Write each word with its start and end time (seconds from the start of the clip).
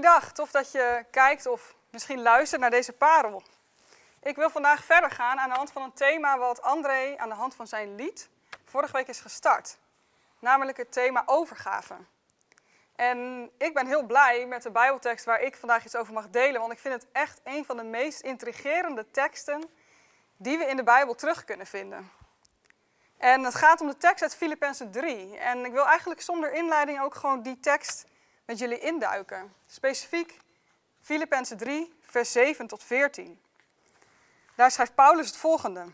Goeiedag, 0.00 0.32
tof 0.32 0.50
dat 0.50 0.72
je 0.72 1.04
kijkt 1.10 1.46
of 1.46 1.74
misschien 1.90 2.22
luistert 2.22 2.60
naar 2.60 2.70
deze 2.70 2.92
parel. 2.92 3.42
Ik 4.22 4.36
wil 4.36 4.50
vandaag 4.50 4.84
verder 4.84 5.10
gaan 5.10 5.38
aan 5.38 5.48
de 5.48 5.54
hand 5.54 5.72
van 5.72 5.82
een 5.82 5.92
thema 5.92 6.38
wat 6.38 6.62
André 6.62 7.14
aan 7.18 7.28
de 7.28 7.34
hand 7.34 7.54
van 7.54 7.66
zijn 7.66 7.94
lied 7.94 8.28
vorige 8.64 8.92
week 8.92 9.08
is 9.08 9.20
gestart. 9.20 9.78
Namelijk 10.38 10.76
het 10.76 10.92
thema 10.92 11.22
overgave. 11.26 11.94
En 12.96 13.50
ik 13.58 13.74
ben 13.74 13.86
heel 13.86 14.02
blij 14.02 14.46
met 14.46 14.62
de 14.62 14.70
Bijbeltekst 14.70 15.24
waar 15.24 15.40
ik 15.40 15.56
vandaag 15.56 15.84
iets 15.84 15.96
over 15.96 16.12
mag 16.12 16.30
delen, 16.30 16.60
want 16.60 16.72
ik 16.72 16.78
vind 16.78 16.94
het 16.94 17.06
echt 17.12 17.40
een 17.44 17.64
van 17.64 17.76
de 17.76 17.84
meest 17.84 18.20
intrigerende 18.20 19.10
teksten 19.10 19.70
die 20.36 20.58
we 20.58 20.64
in 20.64 20.76
de 20.76 20.84
Bijbel 20.84 21.14
terug 21.14 21.44
kunnen 21.44 21.66
vinden. 21.66 22.10
En 23.18 23.44
het 23.44 23.54
gaat 23.54 23.80
om 23.80 23.86
de 23.86 23.96
tekst 23.96 24.22
uit 24.22 24.36
Filippenzen 24.36 24.90
3. 24.90 25.38
En 25.38 25.64
ik 25.64 25.72
wil 25.72 25.86
eigenlijk 25.86 26.20
zonder 26.20 26.52
inleiding 26.52 27.00
ook 27.00 27.14
gewoon 27.14 27.42
die 27.42 27.60
tekst 27.60 28.08
met 28.50 28.58
jullie 28.58 28.78
induiken. 28.78 29.54
Specifiek 29.66 30.36
Filippenzen 31.00 31.56
3, 31.56 31.98
vers 32.00 32.32
7 32.32 32.66
tot 32.66 32.84
14. 32.84 33.42
Daar 34.54 34.70
schrijft 34.70 34.94
Paulus 34.94 35.26
het 35.26 35.36
volgende. 35.36 35.84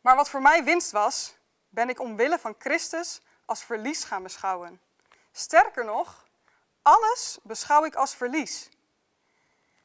Maar 0.00 0.16
wat 0.16 0.30
voor 0.30 0.42
mij 0.42 0.64
winst 0.64 0.90
was, 0.90 1.36
ben 1.68 1.88
ik 1.88 2.00
omwille 2.00 2.38
van 2.38 2.54
Christus 2.58 3.20
als 3.44 3.64
verlies 3.64 4.04
gaan 4.04 4.22
beschouwen. 4.22 4.80
Sterker 5.32 5.84
nog, 5.84 6.26
alles 6.82 7.38
beschouw 7.42 7.84
ik 7.84 7.94
als 7.94 8.14
verlies. 8.14 8.68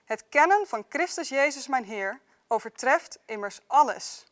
Het 0.06 0.24
kennen 0.30 0.68
van 0.68 0.86
Christus 0.90 1.30
Jezus 1.30 1.68
mijn 1.68 1.86
Heer 1.86 2.20
overtreft 2.48 3.20
immers 3.26 3.60
alles. 3.68 4.26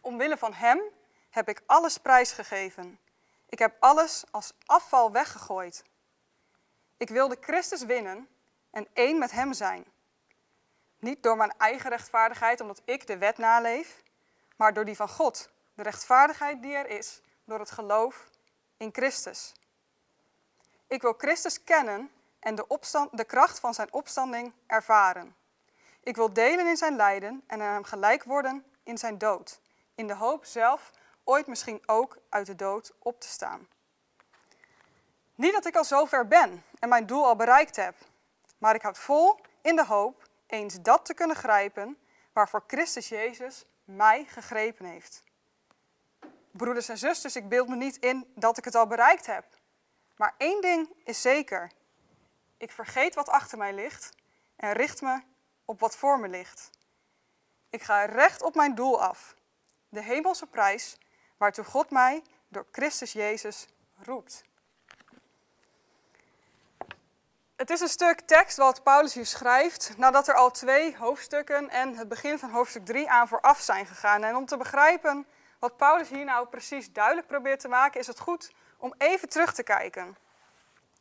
Omwille 0.00 0.36
van 0.36 0.52
Hem 0.52 0.80
heb 1.30 1.48
ik 1.48 1.62
alles 1.66 1.98
prijsgegeven. 1.98 2.98
Ik 3.48 3.58
heb 3.58 3.76
alles 3.80 4.24
als 4.30 4.52
afval 4.66 5.12
weggegooid. 5.12 5.84
Ik 6.96 7.08
wilde 7.08 7.36
Christus 7.40 7.84
winnen 7.84 8.28
en 8.70 8.86
één 8.92 9.18
met 9.18 9.30
Hem 9.30 9.52
zijn. 9.52 9.84
Niet 10.98 11.22
door 11.22 11.36
mijn 11.36 11.54
eigen 11.58 11.90
rechtvaardigheid, 11.90 12.60
omdat 12.60 12.82
ik 12.84 13.06
de 13.06 13.18
wet 13.18 13.38
naleef, 13.38 14.02
maar 14.56 14.72
door 14.72 14.84
die 14.84 14.96
van 14.96 15.08
God, 15.08 15.50
de 15.74 15.82
rechtvaardigheid 15.82 16.62
die 16.62 16.74
er 16.74 16.88
is, 16.88 17.20
door 17.44 17.58
het 17.58 17.70
geloof 17.70 18.30
in 18.76 18.92
Christus. 18.92 19.52
Ik 20.86 21.02
wil 21.02 21.12
Christus 21.12 21.64
kennen 21.64 22.10
en 22.38 22.54
de, 22.54 22.66
opstand, 22.66 23.16
de 23.16 23.24
kracht 23.24 23.60
van 23.60 23.74
zijn 23.74 23.92
opstanding 23.92 24.52
ervaren. 24.66 25.36
Ik 26.00 26.16
wil 26.16 26.32
delen 26.32 26.66
in 26.66 26.76
zijn 26.76 26.96
lijden 26.96 27.44
en 27.46 27.62
aan 27.62 27.72
hem 27.72 27.84
gelijk 27.84 28.24
worden 28.24 28.64
in 28.82 28.98
zijn 28.98 29.18
dood, 29.18 29.60
in 29.94 30.06
de 30.06 30.14
hoop 30.14 30.44
zelf 30.44 30.90
ooit 31.26 31.46
misschien 31.46 31.82
ook 31.86 32.18
uit 32.28 32.46
de 32.46 32.54
dood 32.54 32.92
op 32.98 33.20
te 33.20 33.28
staan. 33.28 33.68
Niet 35.34 35.52
dat 35.52 35.66
ik 35.66 35.76
al 35.76 35.84
zover 35.84 36.28
ben 36.28 36.64
en 36.78 36.88
mijn 36.88 37.06
doel 37.06 37.24
al 37.24 37.36
bereikt 37.36 37.76
heb, 37.76 37.94
maar 38.58 38.74
ik 38.74 38.82
houd 38.82 38.98
vol 38.98 39.40
in 39.62 39.76
de 39.76 39.84
hoop 39.84 40.28
eens 40.46 40.82
dat 40.82 41.04
te 41.04 41.14
kunnen 41.14 41.36
grijpen 41.36 41.98
waarvoor 42.32 42.64
Christus 42.66 43.08
Jezus 43.08 43.64
mij 43.84 44.24
gegrepen 44.24 44.84
heeft. 44.84 45.22
Broeders 46.50 46.88
en 46.88 46.98
zusters, 46.98 47.36
ik 47.36 47.48
beeld 47.48 47.68
me 47.68 47.76
niet 47.76 47.96
in 47.96 48.32
dat 48.34 48.58
ik 48.58 48.64
het 48.64 48.74
al 48.74 48.86
bereikt 48.86 49.26
heb. 49.26 49.44
Maar 50.16 50.34
één 50.38 50.60
ding 50.60 50.88
is 51.04 51.20
zeker. 51.20 51.70
Ik 52.56 52.72
vergeet 52.72 53.14
wat 53.14 53.28
achter 53.28 53.58
mij 53.58 53.74
ligt 53.74 54.12
en 54.56 54.72
richt 54.72 55.02
me 55.02 55.20
op 55.64 55.80
wat 55.80 55.96
voor 55.96 56.20
me 56.20 56.28
ligt. 56.28 56.70
Ik 57.70 57.82
ga 57.82 58.04
recht 58.04 58.42
op 58.42 58.54
mijn 58.54 58.74
doel 58.74 59.02
af. 59.02 59.34
De 59.88 60.02
hemelse 60.02 60.46
prijs 60.46 60.98
waartoe 61.36 61.64
God 61.64 61.90
mij 61.90 62.22
door 62.48 62.66
Christus 62.70 63.12
Jezus 63.12 63.66
roept. 64.02 64.44
Het 67.56 67.70
is 67.70 67.80
een 67.80 67.88
stuk 67.88 68.20
tekst 68.20 68.56
wat 68.56 68.82
Paulus 68.82 69.14
hier 69.14 69.26
schrijft 69.26 69.96
nadat 69.96 70.28
er 70.28 70.34
al 70.34 70.50
twee 70.50 70.96
hoofdstukken 70.96 71.70
en 71.70 71.96
het 71.96 72.08
begin 72.08 72.38
van 72.38 72.50
hoofdstuk 72.50 72.84
3 72.84 73.10
aan 73.10 73.28
vooraf 73.28 73.60
zijn 73.60 73.86
gegaan. 73.86 74.24
En 74.24 74.36
om 74.36 74.46
te 74.46 74.56
begrijpen 74.56 75.26
wat 75.58 75.76
Paulus 75.76 76.08
hier 76.08 76.24
nou 76.24 76.46
precies 76.46 76.92
duidelijk 76.92 77.26
probeert 77.26 77.60
te 77.60 77.68
maken, 77.68 78.00
is 78.00 78.06
het 78.06 78.18
goed 78.18 78.52
om 78.78 78.94
even 78.98 79.28
terug 79.28 79.52
te 79.54 79.62
kijken. 79.62 80.16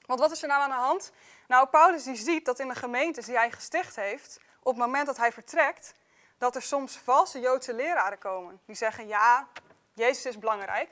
Want 0.06 0.20
wat 0.20 0.32
is 0.32 0.42
er 0.42 0.48
nou 0.48 0.62
aan 0.62 0.70
de 0.70 0.76
hand? 0.76 1.12
Nou, 1.48 1.68
Paulus 1.68 2.04
die 2.04 2.16
ziet 2.16 2.46
dat 2.46 2.60
in 2.60 2.68
de 2.68 2.76
gemeentes 2.76 3.26
die 3.26 3.38
hij 3.38 3.52
gesticht 3.52 3.96
heeft, 3.96 4.40
op 4.60 4.76
het 4.76 4.86
moment 4.86 5.06
dat 5.06 5.18
hij 5.18 5.32
vertrekt, 5.32 5.94
dat 6.38 6.56
er 6.56 6.62
soms 6.62 6.98
valse 6.98 7.40
Joodse 7.40 7.74
leraren 7.74 8.18
komen. 8.18 8.62
Die 8.66 8.76
zeggen, 8.76 9.08
ja, 9.08 9.48
Jezus 9.96 10.26
is 10.26 10.40
belangrijk. 10.40 10.90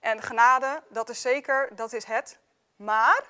En 0.00 0.22
genade, 0.22 0.82
dat 0.88 1.08
is 1.08 1.20
zeker, 1.20 1.76
dat 1.76 1.92
is 1.92 2.04
het. 2.04 2.38
Maar 2.76 3.24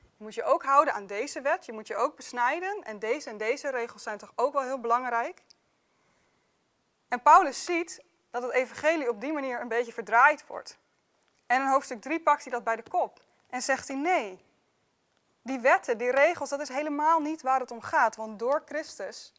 je 0.00 0.24
moet 0.24 0.34
je 0.34 0.44
ook 0.44 0.62
houden 0.62 0.94
aan 0.94 1.06
deze 1.06 1.40
wet. 1.40 1.66
Je 1.66 1.72
moet 1.72 1.86
je 1.86 1.96
ook 1.96 2.16
besnijden. 2.16 2.82
En 2.82 2.98
deze 2.98 3.30
en 3.30 3.36
deze 3.36 3.70
regels 3.70 4.02
zijn 4.02 4.18
toch 4.18 4.32
ook 4.34 4.52
wel 4.52 4.62
heel 4.62 4.80
belangrijk. 4.80 5.42
En 7.08 7.22
Paulus 7.22 7.64
ziet 7.64 8.02
dat 8.30 8.42
het 8.42 8.52
evangelie 8.52 9.10
op 9.10 9.20
die 9.20 9.32
manier 9.32 9.60
een 9.60 9.68
beetje 9.68 9.92
verdraaid 9.92 10.46
wordt. 10.46 10.78
En 11.46 11.60
in 11.60 11.68
hoofdstuk 11.68 12.00
3 12.00 12.20
pakt 12.20 12.42
hij 12.42 12.52
dat 12.52 12.64
bij 12.64 12.76
de 12.76 12.90
kop. 12.90 13.20
En 13.50 13.62
zegt 13.62 13.88
hij 13.88 13.96
nee. 13.96 14.44
Die 15.42 15.60
wetten, 15.60 15.98
die 15.98 16.10
regels, 16.10 16.50
dat 16.50 16.60
is 16.60 16.68
helemaal 16.68 17.20
niet 17.20 17.42
waar 17.42 17.60
het 17.60 17.70
om 17.70 17.80
gaat. 17.80 18.16
Want 18.16 18.38
door 18.38 18.62
Christus, 18.66 19.32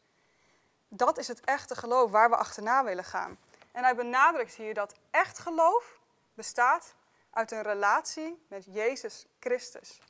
dat 0.88 1.18
is 1.18 1.28
het 1.28 1.40
echte 1.40 1.76
geloof 1.76 2.10
waar 2.10 2.30
we 2.30 2.36
achterna 2.36 2.84
willen 2.84 3.04
gaan. 3.04 3.38
En 3.76 3.84
hij 3.84 3.94
benadrukt 3.94 4.54
hier 4.54 4.74
dat 4.74 4.94
echt 5.10 5.38
geloof 5.38 5.98
bestaat 6.34 6.94
uit 7.30 7.50
een 7.50 7.62
relatie 7.62 8.44
met 8.48 8.64
Jezus 8.64 9.26
Christus. 9.40 10.00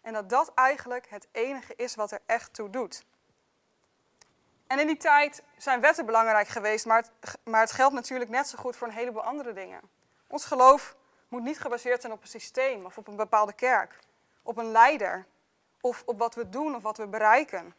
En 0.00 0.12
dat 0.12 0.28
dat 0.28 0.52
eigenlijk 0.54 1.08
het 1.08 1.28
enige 1.32 1.74
is 1.76 1.94
wat 1.94 2.10
er 2.10 2.20
echt 2.26 2.54
toe 2.54 2.70
doet. 2.70 3.04
En 4.66 4.78
in 4.78 4.86
die 4.86 4.96
tijd 4.96 5.42
zijn 5.56 5.80
wetten 5.80 6.06
belangrijk 6.06 6.48
geweest, 6.48 6.86
maar 6.86 6.96
het, 6.96 7.38
maar 7.44 7.60
het 7.60 7.72
geldt 7.72 7.94
natuurlijk 7.94 8.30
net 8.30 8.48
zo 8.48 8.58
goed 8.58 8.76
voor 8.76 8.86
een 8.86 8.94
heleboel 8.94 9.22
andere 9.22 9.52
dingen. 9.52 9.80
Ons 10.26 10.44
geloof 10.44 10.96
moet 11.28 11.42
niet 11.42 11.60
gebaseerd 11.60 12.00
zijn 12.00 12.12
op 12.12 12.22
een 12.22 12.28
systeem 12.28 12.84
of 12.84 12.98
op 12.98 13.08
een 13.08 13.16
bepaalde 13.16 13.52
kerk, 13.52 13.98
op 14.42 14.56
een 14.56 14.70
leider 14.70 15.26
of 15.80 16.02
op 16.06 16.18
wat 16.18 16.34
we 16.34 16.48
doen 16.48 16.74
of 16.74 16.82
wat 16.82 16.96
we 16.96 17.06
bereiken. 17.06 17.74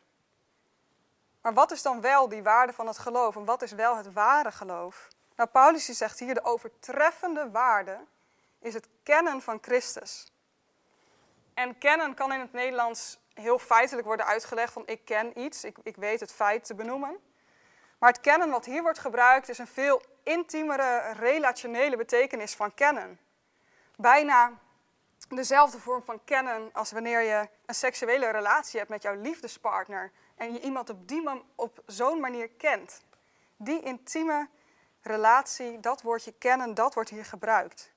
Maar 1.42 1.54
wat 1.54 1.72
is 1.72 1.82
dan 1.82 2.02
wel 2.02 2.30
die 2.30 2.44
waarde 2.44 2.74
van 2.74 2.88
het 2.88 2.98
geloof 2.98 3.36
en 3.36 3.46
wat 3.46 3.62
is 3.62 3.72
wel 3.72 3.98
het 3.98 4.14
ware 4.14 4.52
geloof? 4.52 5.08
Nou, 5.40 5.52
Paulus 5.52 5.86
zegt 5.86 6.20
hier 6.20 6.34
de 6.34 6.44
overtreffende 6.44 7.50
waarde 7.52 8.00
is 8.62 8.74
het 8.74 8.88
kennen 9.04 9.42
van 9.42 9.58
Christus. 9.62 10.32
En 11.54 11.78
kennen 11.78 12.14
kan 12.14 12.34
in 12.34 12.40
het 12.40 12.54
Nederlands 12.54 13.20
heel 13.34 13.60
feitelijk 13.60 14.08
worden 14.08 14.26
uitgelegd 14.26 14.74
van 14.74 14.84
ik 14.86 15.06
ken 15.06 15.40
iets, 15.40 15.64
ik, 15.64 15.78
ik 15.84 15.96
weet 15.96 16.20
het 16.20 16.32
feit 16.32 16.66
te 16.66 16.76
benoemen. 16.76 17.18
Maar 17.98 18.10
het 18.10 18.22
kennen 18.22 18.50
wat 18.50 18.66
hier 18.66 18.82
wordt 18.82 19.00
gebruikt 19.00 19.50
is 19.50 19.58
een 19.58 19.68
veel 19.68 20.02
intiemere, 20.24 21.14
relationele 21.14 21.98
betekenis 21.98 22.56
van 22.56 22.74
kennen. 22.74 23.20
Bijna 23.96 24.60
dezelfde 25.30 25.80
vorm 25.80 26.04
van 26.04 26.24
kennen 26.24 26.70
als 26.74 26.92
wanneer 26.92 27.22
je 27.22 27.50
een 27.66 27.76
seksuele 27.76 28.30
relatie 28.30 28.78
hebt 28.78 28.92
met 28.92 29.02
jouw 29.02 29.22
liefdespartner 29.22 30.12
en 30.36 30.54
je 30.54 30.60
iemand 30.60 30.90
op, 30.90 31.08
die 31.08 31.44
op 31.56 31.84
zo'n 31.86 32.20
manier 32.20 32.50
kent. 32.50 33.02
Die 33.58 33.82
intieme 33.82 34.48
relatie, 35.02 35.80
dat 35.80 36.02
woordje 36.02 36.32
kennen, 36.32 36.74
dat 36.74 36.94
wordt 36.94 37.10
hier 37.10 37.26
gebruikt. 37.26 37.92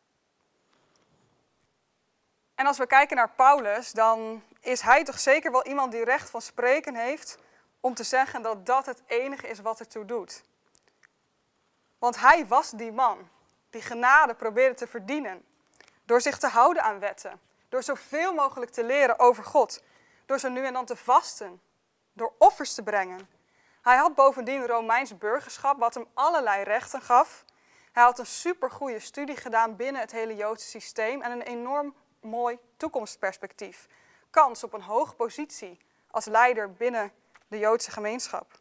En 2.55 2.67
als 2.67 2.79
we 2.79 2.87
kijken 2.87 3.17
naar 3.17 3.31
Paulus, 3.31 3.93
dan 3.93 4.43
is 4.61 4.81
hij 4.81 5.05
toch 5.05 5.19
zeker 5.19 5.53
wel 5.53 5.67
iemand 5.67 5.93
die 5.93 6.05
recht 6.05 6.31
van 6.31 6.43
spreken 6.43 6.95
heeft 6.95 7.39
om 7.81 7.95
te 7.95 8.05
zeggen 8.05 8.43
dat 8.43 8.67
dat 8.67 8.87
het 8.87 9.03
enige 9.07 9.49
is 9.49 9.61
wat 9.61 9.81
ertoe 9.81 10.05
doet. 10.05 10.43
Want 11.99 12.21
hij 12.21 12.47
was 12.47 12.71
die 12.71 12.93
man 12.93 13.29
die 13.71 13.83
genade 13.83 14.35
probeerde 14.35 14.75
te 14.75 14.87
verdienen 14.87 15.45
door 16.05 16.21
zich 16.21 16.39
te 16.39 16.47
houden 16.47 16.83
aan 16.83 16.99
wetten, 16.99 17.41
door 17.69 17.83
zoveel 17.83 18.35
mogelijk 18.35 18.71
te 18.71 18.85
leren 18.85 19.19
over 19.19 19.45
God, 19.45 19.83
door 20.27 20.39
zo 20.39 20.49
nu 20.49 20.65
en 20.65 20.73
dan 20.73 20.85
te 20.85 20.97
vasten, 20.97 21.61
door 22.13 22.33
offers 22.39 22.75
te 22.75 22.83
brengen. 22.83 23.29
Hij 23.83 23.97
had 23.97 24.15
bovendien 24.15 24.67
Romeins 24.67 25.19
burgerschap, 25.19 25.79
wat 25.79 25.95
hem 25.95 26.07
allerlei 26.15 26.63
rechten 26.63 27.01
gaf. 27.01 27.45
Hij 27.93 28.03
had 28.03 28.19
een 28.19 28.27
supergoeie 28.27 28.99
studie 28.99 29.37
gedaan 29.37 29.77
binnen 29.77 30.01
het 30.01 30.13
hele 30.13 30.37
Joodse 30.37 30.69
systeem 30.69 31.23
en 31.23 31.31
een 31.31 31.43
enorm 31.43 31.95
mooi 32.21 32.59
toekomstperspectief. 32.77 33.89
Kans 34.31 34.65
op 34.65 34.73
een 34.73 34.83
hoge 34.83 35.15
positie 35.15 35.79
als 36.11 36.25
leider 36.25 36.73
binnen 36.73 37.13
de 37.49 37.59
Joodse 37.59 37.91
gemeenschap. 37.91 38.61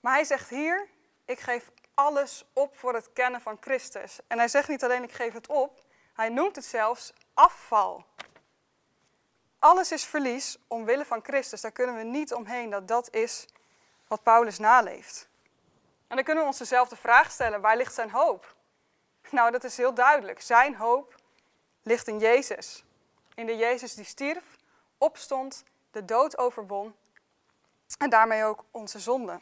Maar 0.00 0.14
hij 0.14 0.24
zegt 0.24 0.48
hier, 0.48 0.88
ik 1.24 1.38
geef 1.38 1.70
alles 1.94 2.44
op 2.52 2.76
voor 2.76 2.94
het 2.94 3.12
kennen 3.12 3.40
van 3.40 3.56
Christus. 3.60 4.20
En 4.26 4.38
hij 4.38 4.48
zegt 4.48 4.68
niet 4.68 4.84
alleen 4.84 5.02
ik 5.02 5.12
geef 5.12 5.32
het 5.32 5.46
op, 5.46 5.84
hij 6.14 6.28
noemt 6.28 6.56
het 6.56 6.64
zelfs 6.64 7.12
afval. 7.34 8.06
Alles 9.64 9.92
is 9.92 10.04
verlies 10.04 10.58
omwille 10.66 11.04
van 11.04 11.20
Christus. 11.22 11.60
Daar 11.60 11.72
kunnen 11.72 11.96
we 11.96 12.02
niet 12.02 12.34
omheen 12.34 12.70
dat 12.70 12.88
dat 12.88 13.14
is 13.14 13.46
wat 14.08 14.22
Paulus 14.22 14.58
naleeft. 14.58 15.28
En 16.06 16.16
dan 16.16 16.24
kunnen 16.24 16.42
we 16.42 16.48
ons 16.48 16.58
dezelfde 16.58 16.96
vraag 16.96 17.30
stellen, 17.30 17.60
waar 17.60 17.76
ligt 17.76 17.94
zijn 17.94 18.10
hoop? 18.10 18.54
Nou, 19.30 19.50
dat 19.50 19.64
is 19.64 19.76
heel 19.76 19.94
duidelijk. 19.94 20.40
Zijn 20.40 20.74
hoop 20.74 21.14
ligt 21.82 22.08
in 22.08 22.18
Jezus. 22.18 22.84
In 23.34 23.46
de 23.46 23.56
Jezus 23.56 23.94
die 23.94 24.04
stierf, 24.04 24.44
opstond, 24.98 25.64
de 25.90 26.04
dood 26.04 26.38
overwon 26.38 26.94
en 27.98 28.10
daarmee 28.10 28.44
ook 28.44 28.64
onze 28.70 28.98
zonde. 28.98 29.40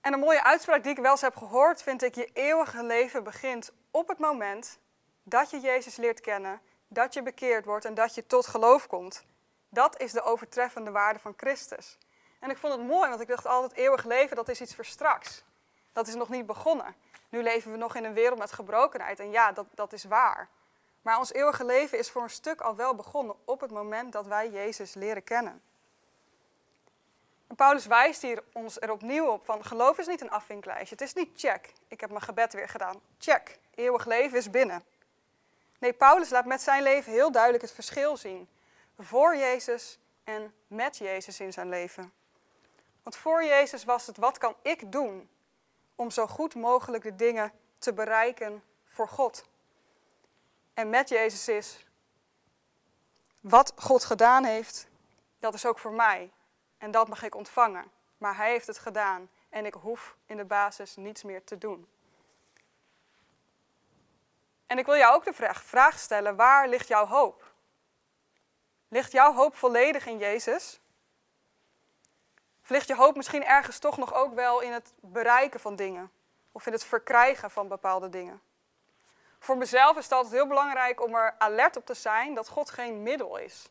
En 0.00 0.12
een 0.12 0.20
mooie 0.20 0.42
uitspraak 0.42 0.82
die 0.82 0.92
ik 0.92 0.98
wel 0.98 1.10
eens 1.10 1.20
heb 1.20 1.36
gehoord, 1.36 1.82
vind 1.82 2.02
ik: 2.02 2.14
je 2.14 2.30
eeuwige 2.32 2.84
leven 2.84 3.24
begint 3.24 3.72
op 3.90 4.08
het 4.08 4.18
moment 4.18 4.78
dat 5.22 5.50
je 5.50 5.60
Jezus 5.60 5.96
leert 5.96 6.20
kennen, 6.20 6.60
dat 6.94 7.14
je 7.14 7.22
bekeerd 7.22 7.64
wordt 7.64 7.84
en 7.84 7.94
dat 7.94 8.14
je 8.14 8.26
tot 8.26 8.46
geloof 8.46 8.86
komt. 8.86 9.24
Dat 9.68 10.00
is 10.00 10.12
de 10.12 10.22
overtreffende 10.22 10.90
waarde 10.90 11.18
van 11.18 11.34
Christus. 11.36 11.98
En 12.40 12.50
ik 12.50 12.56
vond 12.56 12.72
het 12.72 12.86
mooi, 12.86 13.08
want 13.08 13.20
ik 13.20 13.28
dacht 13.28 13.46
altijd 13.46 13.72
eeuwig 13.72 14.04
leven, 14.04 14.36
dat 14.36 14.48
is 14.48 14.60
iets 14.60 14.74
voor 14.74 14.84
straks. 14.84 15.44
Dat 15.92 16.08
is 16.08 16.14
nog 16.14 16.28
niet 16.28 16.46
begonnen. 16.46 16.94
Nu 17.28 17.42
leven 17.42 17.70
we 17.70 17.76
nog 17.76 17.94
in 17.94 18.04
een 18.04 18.12
wereld 18.12 18.38
met 18.38 18.52
gebrokenheid 18.52 19.20
en 19.20 19.30
ja, 19.30 19.52
dat, 19.52 19.66
dat 19.74 19.92
is 19.92 20.04
waar. 20.04 20.48
Maar 21.02 21.18
ons 21.18 21.32
eeuwige 21.32 21.64
leven 21.64 21.98
is 21.98 22.10
voor 22.10 22.22
een 22.22 22.30
stuk 22.30 22.60
al 22.60 22.76
wel 22.76 22.94
begonnen 22.94 23.36
op 23.44 23.60
het 23.60 23.70
moment 23.70 24.12
dat 24.12 24.26
wij 24.26 24.50
Jezus 24.50 24.94
leren 24.94 25.24
kennen. 25.24 25.62
En 27.46 27.56
Paulus 27.56 27.86
wijst 27.86 28.22
hier 28.22 28.42
ons 28.52 28.80
er 28.80 28.90
opnieuw 28.90 29.26
op 29.26 29.44
van 29.44 29.64
geloof 29.64 29.98
is 29.98 30.06
niet 30.06 30.20
een 30.20 30.30
afvinklijstje. 30.30 30.94
Het 30.94 31.00
is 31.00 31.14
niet 31.14 31.30
check, 31.34 31.72
ik 31.88 32.00
heb 32.00 32.10
mijn 32.10 32.22
gebed 32.22 32.52
weer 32.52 32.68
gedaan. 32.68 33.00
Check, 33.18 33.58
eeuwig 33.74 34.04
leven 34.04 34.38
is 34.38 34.50
binnen. 34.50 34.84
Nee, 35.78 35.92
Paulus 35.92 36.30
laat 36.30 36.44
met 36.44 36.62
zijn 36.62 36.82
leven 36.82 37.12
heel 37.12 37.32
duidelijk 37.32 37.62
het 37.62 37.72
verschil 37.72 38.16
zien. 38.16 38.48
Voor 38.98 39.36
Jezus 39.36 39.98
en 40.24 40.54
met 40.66 40.96
Jezus 40.96 41.40
in 41.40 41.52
zijn 41.52 41.68
leven. 41.68 42.12
Want 43.02 43.16
voor 43.16 43.44
Jezus 43.44 43.84
was 43.84 44.06
het 44.06 44.16
wat 44.16 44.38
kan 44.38 44.56
ik 44.62 44.92
doen 44.92 45.28
om 45.94 46.10
zo 46.10 46.26
goed 46.26 46.54
mogelijk 46.54 47.02
de 47.02 47.16
dingen 47.16 47.52
te 47.78 47.92
bereiken 47.92 48.62
voor 48.84 49.08
God. 49.08 49.44
En 50.74 50.90
met 50.90 51.08
Jezus 51.08 51.48
is 51.48 51.86
wat 53.40 53.72
God 53.76 54.04
gedaan 54.04 54.44
heeft, 54.44 54.86
dat 55.38 55.54
is 55.54 55.66
ook 55.66 55.78
voor 55.78 55.92
mij. 55.92 56.32
En 56.78 56.90
dat 56.90 57.08
mag 57.08 57.22
ik 57.22 57.34
ontvangen. 57.34 57.90
Maar 58.18 58.36
Hij 58.36 58.50
heeft 58.50 58.66
het 58.66 58.78
gedaan 58.78 59.30
en 59.48 59.66
ik 59.66 59.74
hoef 59.74 60.16
in 60.26 60.36
de 60.36 60.44
basis 60.44 60.96
niets 60.96 61.22
meer 61.22 61.44
te 61.44 61.58
doen. 61.58 61.88
En 64.66 64.78
ik 64.78 64.86
wil 64.86 64.96
jou 64.96 65.14
ook 65.14 65.24
de 65.24 65.52
vraag, 65.52 65.98
stellen, 65.98 66.36
waar 66.36 66.68
ligt 66.68 66.88
jouw 66.88 67.06
hoop? 67.06 67.52
Ligt 68.88 69.12
jouw 69.12 69.34
hoop 69.34 69.56
volledig 69.56 70.06
in 70.06 70.18
Jezus? 70.18 70.80
Of 72.62 72.68
ligt 72.68 72.88
je 72.88 72.94
hoop 72.94 73.16
misschien 73.16 73.44
ergens 73.44 73.78
toch 73.78 73.96
nog 73.96 74.14
ook 74.14 74.34
wel 74.34 74.60
in 74.60 74.72
het 74.72 74.92
bereiken 75.00 75.60
van 75.60 75.76
dingen? 75.76 76.12
Of 76.52 76.66
in 76.66 76.72
het 76.72 76.84
verkrijgen 76.84 77.50
van 77.50 77.68
bepaalde 77.68 78.08
dingen? 78.08 78.42
Voor 79.38 79.56
mezelf 79.56 79.96
is 79.96 80.04
het 80.04 80.12
altijd 80.12 80.34
heel 80.34 80.46
belangrijk 80.46 81.02
om 81.02 81.14
er 81.14 81.34
alert 81.38 81.76
op 81.76 81.86
te 81.86 81.94
zijn 81.94 82.34
dat 82.34 82.48
God 82.48 82.70
geen 82.70 83.02
middel 83.02 83.36
is. 83.36 83.70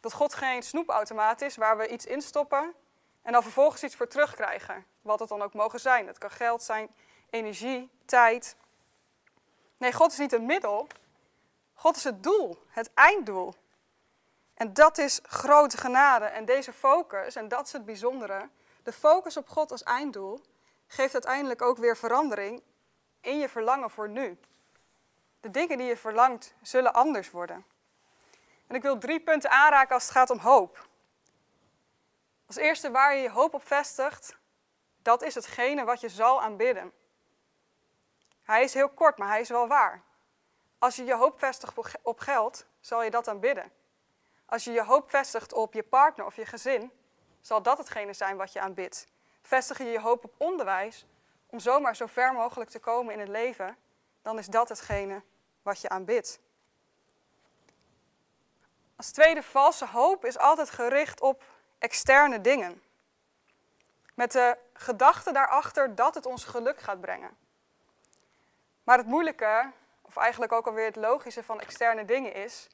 Dat 0.00 0.12
God 0.12 0.34
geen 0.34 0.62
snoepautomaat 0.62 1.40
is 1.40 1.56
waar 1.56 1.76
we 1.76 1.88
iets 1.88 2.06
instoppen 2.06 2.74
en 3.22 3.32
dan 3.32 3.42
vervolgens 3.42 3.82
iets 3.82 3.96
voor 3.96 4.08
terugkrijgen. 4.08 4.86
Wat 5.02 5.20
het 5.20 5.28
dan 5.28 5.42
ook 5.42 5.54
mogen 5.54 5.80
zijn. 5.80 6.06
Het 6.06 6.18
kan 6.18 6.30
geld 6.30 6.62
zijn, 6.62 6.94
energie, 7.30 7.90
tijd. 8.04 8.56
Nee, 9.84 9.92
God 9.92 10.12
is 10.12 10.18
niet 10.18 10.32
een 10.32 10.46
middel. 10.46 10.86
God 11.74 11.96
is 11.96 12.04
het 12.04 12.22
doel, 12.22 12.62
het 12.68 12.90
einddoel. 12.94 13.54
En 14.54 14.74
dat 14.74 14.98
is 14.98 15.20
grote 15.22 15.76
genade. 15.76 16.24
En 16.24 16.44
deze 16.44 16.72
focus, 16.72 17.36
en 17.36 17.48
dat 17.48 17.66
is 17.66 17.72
het 17.72 17.84
bijzondere, 17.84 18.48
de 18.82 18.92
focus 18.92 19.36
op 19.36 19.48
God 19.48 19.70
als 19.70 19.82
einddoel, 19.82 20.40
geeft 20.86 21.12
uiteindelijk 21.12 21.62
ook 21.62 21.76
weer 21.76 21.96
verandering 21.96 22.62
in 23.20 23.38
je 23.38 23.48
verlangen 23.48 23.90
voor 23.90 24.08
nu. 24.08 24.38
De 25.40 25.50
dingen 25.50 25.78
die 25.78 25.86
je 25.86 25.96
verlangt 25.96 26.54
zullen 26.62 26.94
anders 26.94 27.30
worden. 27.30 27.64
En 28.66 28.74
ik 28.74 28.82
wil 28.82 28.98
drie 28.98 29.20
punten 29.20 29.50
aanraken 29.50 29.94
als 29.94 30.02
het 30.02 30.12
gaat 30.12 30.30
om 30.30 30.38
hoop. 30.38 30.88
Als 32.46 32.56
eerste 32.56 32.90
waar 32.90 33.14
je 33.14 33.22
je 33.22 33.30
hoop 33.30 33.54
op 33.54 33.66
vestigt, 33.66 34.36
dat 35.02 35.22
is 35.22 35.34
hetgene 35.34 35.84
wat 35.84 36.00
je 36.00 36.08
zal 36.08 36.42
aanbidden. 36.42 36.92
Hij 38.44 38.62
is 38.62 38.74
heel 38.74 38.88
kort, 38.88 39.18
maar 39.18 39.28
hij 39.28 39.40
is 39.40 39.48
wel 39.48 39.68
waar. 39.68 40.02
Als 40.78 40.96
je 40.96 41.04
je 41.04 41.14
hoop 41.14 41.38
vestigt 41.38 41.74
op 42.02 42.18
geld, 42.18 42.66
zal 42.80 43.02
je 43.02 43.10
dat 43.10 43.28
aanbidden. 43.28 43.72
Als 44.46 44.64
je 44.64 44.72
je 44.72 44.84
hoop 44.84 45.10
vestigt 45.10 45.52
op 45.52 45.72
je 45.72 45.82
partner 45.82 46.26
of 46.26 46.36
je 46.36 46.46
gezin, 46.46 46.92
zal 47.40 47.62
dat 47.62 47.78
hetgene 47.78 48.12
zijn 48.12 48.36
wat 48.36 48.52
je 48.52 48.60
aanbidt. 48.60 49.06
Vestig 49.42 49.78
je 49.78 49.84
je 49.84 50.00
hoop 50.00 50.24
op 50.24 50.34
onderwijs 50.36 51.06
om 51.46 51.58
zomaar 51.58 51.96
zo 51.96 52.06
ver 52.06 52.32
mogelijk 52.32 52.70
te 52.70 52.78
komen 52.78 53.12
in 53.12 53.20
het 53.20 53.28
leven, 53.28 53.76
dan 54.22 54.38
is 54.38 54.46
dat 54.46 54.68
hetgene 54.68 55.22
wat 55.62 55.80
je 55.80 55.88
aanbidt. 55.88 56.40
Als 58.96 59.10
tweede 59.10 59.42
valse 59.42 59.86
hoop 59.86 60.24
is 60.24 60.38
altijd 60.38 60.70
gericht 60.70 61.20
op 61.20 61.44
externe 61.78 62.40
dingen. 62.40 62.82
Met 64.14 64.32
de 64.32 64.58
gedachte 64.72 65.32
daarachter 65.32 65.94
dat 65.94 66.14
het 66.14 66.26
ons 66.26 66.44
geluk 66.44 66.80
gaat 66.80 67.00
brengen. 67.00 67.43
Maar 68.84 68.98
het 68.98 69.06
moeilijke, 69.06 69.72
of 70.02 70.16
eigenlijk 70.16 70.52
ook 70.52 70.66
alweer 70.66 70.84
het 70.84 70.96
logische 70.96 71.42
van 71.42 71.60
externe 71.60 72.04
dingen 72.04 72.34
is, 72.34 72.68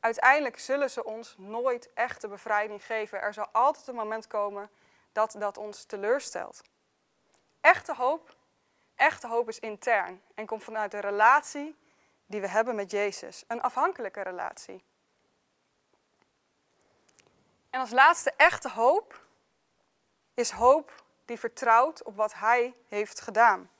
uiteindelijk 0.00 0.58
zullen 0.58 0.90
ze 0.90 1.04
ons 1.04 1.34
nooit 1.38 1.92
echte 1.94 2.28
bevrijding 2.28 2.84
geven. 2.84 3.20
Er 3.20 3.34
zal 3.34 3.48
altijd 3.52 3.86
een 3.86 3.94
moment 3.94 4.26
komen 4.26 4.70
dat 5.12 5.34
dat 5.38 5.56
ons 5.56 5.84
teleurstelt. 5.84 6.62
Echte 7.60 7.94
hoop, 7.94 8.36
echte 8.94 9.28
hoop 9.28 9.48
is 9.48 9.58
intern 9.58 10.22
en 10.34 10.46
komt 10.46 10.64
vanuit 10.64 10.90
de 10.90 11.00
relatie 11.00 11.76
die 12.26 12.40
we 12.40 12.48
hebben 12.48 12.74
met 12.74 12.90
Jezus. 12.90 13.44
Een 13.48 13.62
afhankelijke 13.62 14.20
relatie. 14.20 14.84
En 17.70 17.80
als 17.80 17.90
laatste 17.90 18.32
echte 18.36 18.68
hoop 18.68 19.26
is 20.34 20.50
hoop 20.50 21.04
die 21.24 21.38
vertrouwt 21.38 22.02
op 22.02 22.16
wat 22.16 22.34
Hij 22.34 22.74
heeft 22.88 23.20
gedaan. 23.20 23.70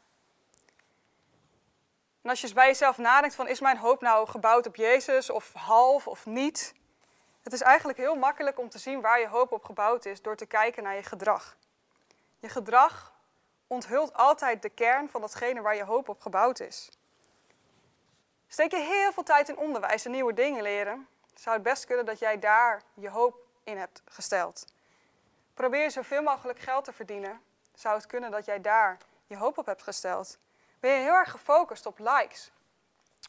En 2.24 2.30
als 2.30 2.40
je 2.40 2.54
bij 2.54 2.66
jezelf 2.66 2.98
nadenkt 2.98 3.34
van 3.34 3.48
is 3.48 3.60
mijn 3.60 3.76
hoop 3.76 4.00
nou 4.00 4.28
gebouwd 4.28 4.66
op 4.66 4.76
Jezus 4.76 5.30
of 5.30 5.52
half 5.52 6.06
of 6.06 6.26
niet? 6.26 6.74
Het 7.42 7.52
is 7.52 7.60
eigenlijk 7.60 7.98
heel 7.98 8.14
makkelijk 8.14 8.58
om 8.58 8.68
te 8.68 8.78
zien 8.78 9.00
waar 9.00 9.20
je 9.20 9.28
hoop 9.28 9.52
op 9.52 9.64
gebouwd 9.64 10.04
is 10.04 10.22
door 10.22 10.36
te 10.36 10.46
kijken 10.46 10.82
naar 10.82 10.94
je 10.94 11.02
gedrag. 11.02 11.56
Je 12.38 12.48
gedrag 12.48 13.12
onthult 13.66 14.14
altijd 14.14 14.62
de 14.62 14.68
kern 14.68 15.08
van 15.08 15.20
datgene 15.20 15.60
waar 15.60 15.76
je 15.76 15.84
hoop 15.84 16.08
op 16.08 16.20
gebouwd 16.20 16.60
is. 16.60 16.90
Steek 18.48 18.70
je 18.70 18.80
heel 18.80 19.12
veel 19.12 19.22
tijd 19.22 19.48
in 19.48 19.58
onderwijs 19.58 20.04
en 20.04 20.10
nieuwe 20.10 20.34
dingen 20.34 20.62
leren, 20.62 21.08
zou 21.34 21.54
het 21.54 21.64
best 21.64 21.84
kunnen 21.84 22.06
dat 22.06 22.18
jij 22.18 22.38
daar 22.38 22.82
je 22.94 23.10
hoop 23.10 23.36
in 23.64 23.78
hebt 23.78 24.02
gesteld. 24.04 24.64
Probeer 25.54 25.90
zoveel 25.90 26.22
mogelijk 26.22 26.58
geld 26.58 26.84
te 26.84 26.92
verdienen, 26.92 27.40
zou 27.74 27.94
het 27.94 28.06
kunnen 28.06 28.30
dat 28.30 28.44
jij 28.44 28.60
daar 28.60 28.98
je 29.26 29.36
hoop 29.36 29.58
op 29.58 29.66
hebt 29.66 29.82
gesteld. 29.82 30.38
Ben 30.84 30.92
je 30.92 31.02
heel 31.02 31.14
erg 31.14 31.30
gefocust 31.30 31.86
op 31.86 31.98
likes? 31.98 32.50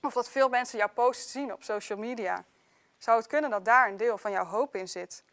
Of 0.01 0.13
dat 0.13 0.29
veel 0.29 0.49
mensen 0.49 0.77
jouw 0.77 0.89
posts 0.93 1.31
zien 1.31 1.53
op 1.53 1.63
social 1.63 1.97
media? 1.97 2.43
Zou 2.97 3.17
het 3.17 3.27
kunnen 3.27 3.49
dat 3.49 3.65
daar 3.65 3.89
een 3.89 3.97
deel 3.97 4.17
van 4.17 4.31
jouw 4.31 4.45
hoop 4.45 4.75
in 4.75 4.87
zit? 4.87 5.23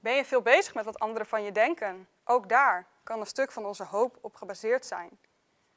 Ben 0.00 0.14
je 0.14 0.24
veel 0.24 0.42
bezig 0.42 0.74
met 0.74 0.84
wat 0.84 0.98
anderen 0.98 1.26
van 1.26 1.42
je 1.42 1.52
denken? 1.52 2.08
Ook 2.24 2.48
daar 2.48 2.86
kan 3.02 3.20
een 3.20 3.26
stuk 3.26 3.52
van 3.52 3.66
onze 3.66 3.84
hoop 3.84 4.18
op 4.20 4.34
gebaseerd 4.34 4.86
zijn. 4.86 5.18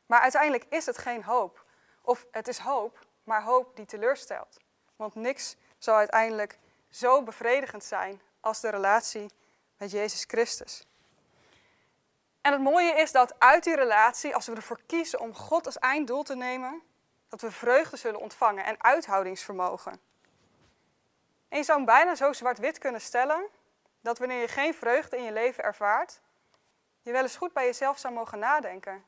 Maar 0.05 0.19
uiteindelijk 0.19 0.65
is 0.69 0.85
het 0.85 0.97
geen 0.97 1.23
hoop. 1.23 1.65
Of 2.01 2.25
het 2.31 2.47
is 2.47 2.57
hoop, 2.57 3.07
maar 3.23 3.43
hoop 3.43 3.75
die 3.75 3.85
teleurstelt. 3.85 4.57
Want 4.95 5.15
niks 5.15 5.55
zal 5.77 5.95
uiteindelijk 5.95 6.59
zo 6.89 7.23
bevredigend 7.23 7.83
zijn 7.83 8.21
als 8.39 8.61
de 8.61 8.69
relatie 8.69 9.31
met 9.77 9.91
Jezus 9.91 10.23
Christus. 10.27 10.87
En 12.47 12.53
het 12.53 12.61
mooie 12.61 12.91
is 12.91 13.11
dat 13.11 13.39
uit 13.39 13.63
die 13.63 13.75
relatie, 13.75 14.35
als 14.35 14.47
we 14.47 14.55
ervoor 14.55 14.79
kiezen 14.85 15.19
om 15.19 15.35
God 15.35 15.65
als 15.65 15.79
einddoel 15.79 16.23
te 16.23 16.35
nemen, 16.35 16.81
dat 17.29 17.41
we 17.41 17.51
vreugde 17.51 17.97
zullen 17.97 18.19
ontvangen 18.19 18.65
en 18.65 18.83
uithoudingsvermogen. 18.83 19.99
En 21.49 21.57
je 21.57 21.63
zou 21.63 21.77
hem 21.77 21.85
bijna 21.85 22.15
zo 22.15 22.33
zwart-wit 22.33 22.77
kunnen 22.77 23.01
stellen, 23.01 23.47
dat 24.01 24.17
wanneer 24.17 24.39
je 24.39 24.47
geen 24.47 24.73
vreugde 24.73 25.17
in 25.17 25.23
je 25.23 25.31
leven 25.31 25.63
ervaart, 25.63 26.21
je 27.01 27.11
wel 27.11 27.21
eens 27.21 27.35
goed 27.35 27.53
bij 27.53 27.65
jezelf 27.65 27.97
zou 27.97 28.13
mogen 28.13 28.39
nadenken. 28.39 29.05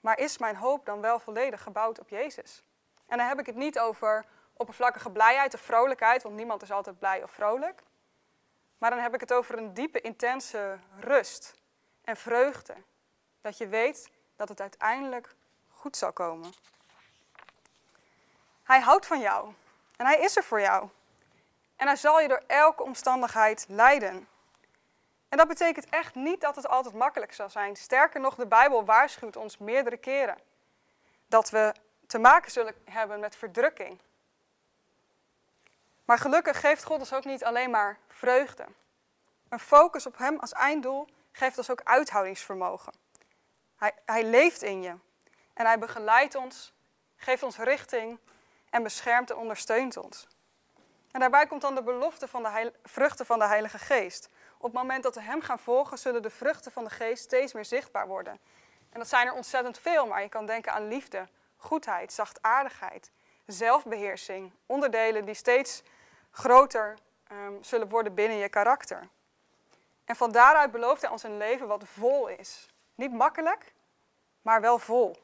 Maar 0.00 0.18
is 0.18 0.38
mijn 0.38 0.56
hoop 0.56 0.86
dan 0.86 1.00
wel 1.00 1.18
volledig 1.18 1.62
gebouwd 1.62 2.00
op 2.00 2.08
Jezus? 2.08 2.62
En 3.06 3.18
dan 3.18 3.26
heb 3.26 3.38
ik 3.38 3.46
het 3.46 3.56
niet 3.56 3.78
over 3.78 4.24
oppervlakkige 4.52 5.10
blijheid 5.10 5.54
of 5.54 5.60
vrolijkheid, 5.60 6.22
want 6.22 6.34
niemand 6.34 6.62
is 6.62 6.70
altijd 6.70 6.98
blij 6.98 7.22
of 7.22 7.30
vrolijk. 7.30 7.82
Maar 8.78 8.90
dan 8.90 8.98
heb 8.98 9.14
ik 9.14 9.20
het 9.20 9.32
over 9.32 9.58
een 9.58 9.74
diepe, 9.74 10.00
intense 10.00 10.78
rust 10.98 11.60
en 12.04 12.16
vreugde. 12.16 12.74
Dat 13.40 13.58
je 13.58 13.66
weet 13.66 14.10
dat 14.36 14.48
het 14.48 14.60
uiteindelijk 14.60 15.34
goed 15.68 15.96
zal 15.96 16.12
komen. 16.12 16.52
Hij 18.62 18.80
houdt 18.80 19.06
van 19.06 19.20
jou 19.20 19.52
en 19.96 20.06
hij 20.06 20.18
is 20.18 20.36
er 20.36 20.44
voor 20.44 20.60
jou. 20.60 20.88
En 21.76 21.86
hij 21.86 21.96
zal 21.96 22.20
je 22.20 22.28
door 22.28 22.42
elke 22.46 22.82
omstandigheid 22.82 23.64
leiden. 23.68 24.28
En 25.28 25.38
dat 25.38 25.48
betekent 25.48 25.88
echt 25.88 26.14
niet 26.14 26.40
dat 26.40 26.56
het 26.56 26.68
altijd 26.68 26.94
makkelijk 26.94 27.32
zal 27.32 27.50
zijn. 27.50 27.76
Sterker 27.76 28.20
nog, 28.20 28.34
de 28.34 28.46
Bijbel 28.46 28.84
waarschuwt 28.84 29.36
ons 29.36 29.58
meerdere 29.58 29.96
keren 29.96 30.38
dat 31.26 31.50
we 31.50 31.74
te 32.06 32.18
maken 32.18 32.50
zullen 32.50 32.74
hebben 32.84 33.20
met 33.20 33.36
verdrukking, 33.36 33.98
Maar 36.04 36.18
gelukkig 36.18 36.60
geeft 36.60 36.84
God 36.84 36.98
ons 36.98 37.12
ook 37.12 37.24
niet 37.24 37.44
alleen 37.44 37.70
maar 37.70 37.98
vreugde. 38.08 38.66
Een 39.48 39.58
focus 39.58 40.06
op 40.06 40.18
Hem 40.18 40.38
als 40.38 40.52
einddoel 40.52 41.08
geeft 41.32 41.58
ons 41.58 41.70
ook 41.70 41.80
uithoudingsvermogen. 41.84 42.92
Hij, 43.76 43.92
hij 44.04 44.24
leeft 44.24 44.62
in 44.62 44.82
je 44.82 44.94
en 45.54 45.66
Hij 45.66 45.78
begeleidt 45.78 46.34
ons, 46.34 46.72
geeft 47.16 47.42
ons 47.42 47.56
richting 47.56 48.18
en 48.70 48.82
beschermt 48.82 49.30
en 49.30 49.36
ondersteunt 49.36 49.96
ons. 49.96 50.26
En 51.10 51.20
daarbij 51.20 51.46
komt 51.46 51.60
dan 51.60 51.74
de 51.74 51.82
belofte 51.82 52.28
van 52.28 52.42
de 52.42 52.72
vruchten 52.82 53.26
van 53.26 53.38
de 53.38 53.46
Heilige 53.46 53.78
Geest. 53.78 54.28
Op 54.56 54.62
het 54.62 54.72
moment 54.72 55.02
dat 55.02 55.14
we 55.14 55.20
Hem 55.20 55.40
gaan 55.40 55.58
volgen, 55.58 55.98
zullen 55.98 56.22
de 56.22 56.30
vruchten 56.30 56.72
van 56.72 56.84
de 56.84 56.90
Geest 56.90 57.22
steeds 57.22 57.52
meer 57.52 57.64
zichtbaar 57.64 58.06
worden. 58.06 58.38
En 58.90 58.98
dat 58.98 59.08
zijn 59.08 59.26
er 59.26 59.32
ontzettend 59.32 59.78
veel, 59.78 60.06
maar 60.06 60.22
je 60.22 60.28
kan 60.28 60.46
denken 60.46 60.72
aan 60.72 60.88
liefde, 60.88 61.28
goedheid, 61.56 62.12
zachtaardigheid, 62.12 63.10
zelfbeheersing. 63.46 64.52
Onderdelen 64.66 65.24
die 65.24 65.34
steeds 65.34 65.82
groter 66.30 66.98
um, 67.32 67.62
zullen 67.64 67.88
worden 67.88 68.14
binnen 68.14 68.36
je 68.36 68.48
karakter. 68.48 69.08
En 70.12 70.18
van 70.18 70.32
daaruit 70.32 70.70
belooft 70.70 71.00
hij 71.00 71.10
ons 71.10 71.22
een 71.22 71.36
leven 71.36 71.66
wat 71.66 71.84
vol 71.86 72.28
is. 72.28 72.68
Niet 72.94 73.12
makkelijk, 73.12 73.74
maar 74.42 74.60
wel 74.60 74.78
vol. 74.78 75.16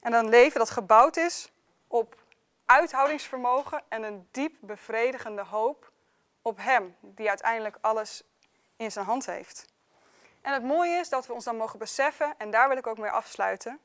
En 0.00 0.12
een 0.12 0.28
leven 0.28 0.58
dat 0.58 0.70
gebouwd 0.70 1.16
is 1.16 1.52
op 1.86 2.16
uithoudingsvermogen 2.66 3.82
en 3.88 4.02
een 4.02 4.28
diep 4.30 4.56
bevredigende 4.60 5.42
hoop 5.42 5.92
op 6.42 6.56
Hem, 6.58 6.96
die 7.00 7.28
uiteindelijk 7.28 7.76
alles 7.80 8.22
in 8.76 8.92
zijn 8.92 9.04
hand 9.04 9.26
heeft. 9.26 9.66
En 10.40 10.52
het 10.52 10.62
mooie 10.62 10.98
is 10.98 11.08
dat 11.08 11.26
we 11.26 11.32
ons 11.32 11.44
dan 11.44 11.56
mogen 11.56 11.78
beseffen, 11.78 12.34
en 12.38 12.50
daar 12.50 12.68
wil 12.68 12.76
ik 12.76 12.86
ook 12.86 12.98
mee 12.98 13.10
afsluiten, 13.10 13.80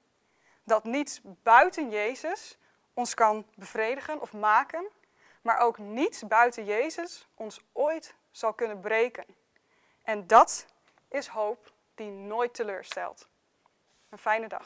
dat 0.63 0.83
niets 0.83 1.21
buiten 1.23 1.89
Jezus 1.89 2.57
ons 2.93 3.13
kan 3.13 3.45
bevredigen 3.55 4.21
of 4.21 4.33
maken, 4.33 4.87
maar 5.41 5.57
ook 5.57 5.77
niets 5.77 6.27
buiten 6.27 6.65
Jezus 6.65 7.27
ons 7.35 7.61
ooit 7.73 8.15
zal 8.37 8.53
kunnen 8.53 8.79
breken. 8.79 9.25
En 10.03 10.27
dat 10.27 10.65
is 11.07 11.27
hoop 11.27 11.73
die 11.95 12.11
nooit 12.11 12.53
teleurstelt. 12.53 13.29
Een 14.09 14.17
fijne 14.17 14.47
dag. 14.47 14.65